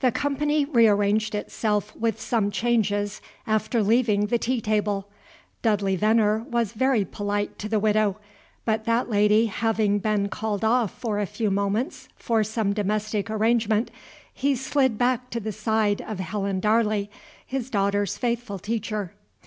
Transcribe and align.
The 0.00 0.12
company 0.12 0.66
rearranged 0.66 1.34
itself 1.34 1.96
with 1.96 2.20
some 2.20 2.50
changes 2.50 3.22
after 3.46 3.82
leaving 3.82 4.26
the 4.26 4.36
tea 4.36 4.60
table. 4.60 5.08
Dudley 5.62 5.96
Veneer 5.96 6.40
was 6.50 6.72
very 6.74 7.06
polite 7.06 7.58
to 7.60 7.68
the 7.70 7.78
Widow; 7.80 8.18
but 8.66 8.84
that 8.84 9.08
lady 9.08 9.46
having 9.46 9.98
been 9.98 10.28
called 10.28 10.62
off 10.62 10.90
for 10.98 11.18
a 11.20 11.24
few 11.24 11.50
moments 11.50 12.06
for 12.16 12.44
some 12.44 12.74
domestic 12.74 13.30
arrangement, 13.30 13.90
he 14.30 14.54
slid 14.54 14.98
back 14.98 15.30
to 15.30 15.40
the 15.40 15.52
side 15.52 16.02
of 16.02 16.18
Helen 16.20 16.60
Darley, 16.60 17.08
his 17.46 17.70
daughter's 17.70 18.18
faithful 18.18 18.58
teacher. 18.58 19.14